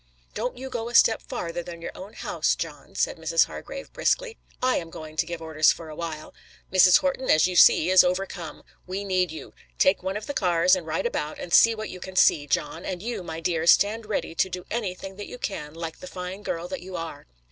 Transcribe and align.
"Don't 0.33 0.57
you 0.57 0.67
go 0.71 0.89
a 0.89 0.95
step 0.95 1.21
farther 1.21 1.61
than 1.61 1.79
your 1.79 1.91
own 1.93 2.13
house, 2.13 2.55
John," 2.55 2.95
said 2.95 3.17
Mrs. 3.17 3.45
Hargrave 3.45 3.93
briskly. 3.93 4.39
"I 4.59 4.77
am 4.77 4.89
going 4.89 5.15
to 5.15 5.27
give 5.27 5.43
orders 5.43 5.71
for 5.71 5.89
awhile. 5.89 6.33
Mrs. 6.73 7.01
Horton, 7.01 7.29
as 7.29 7.45
you 7.45 7.55
see, 7.55 7.91
is 7.91 8.03
overcome. 8.03 8.63
We 8.87 9.03
need 9.03 9.29
you. 9.29 9.53
Take 9.77 10.01
one 10.01 10.17
of 10.17 10.25
the 10.25 10.33
cars 10.33 10.75
and 10.75 10.87
ride 10.87 11.05
about 11.05 11.37
and 11.37 11.53
see 11.53 11.75
what 11.75 11.91
you 11.91 11.99
can 11.99 12.15
see, 12.15 12.47
John, 12.47 12.83
and 12.83 13.03
you, 13.03 13.21
my 13.21 13.41
dear, 13.41 13.67
stand 13.67 14.07
ready 14.07 14.33
to 14.33 14.49
do 14.49 14.65
anything 14.71 15.17
that 15.17 15.27
you 15.27 15.37
can, 15.37 15.75
like 15.75 15.99
the 15.99 16.07
fine 16.07 16.41
girl 16.41 16.67
that 16.67 16.81
you 16.81 16.95
are." 16.95 17.27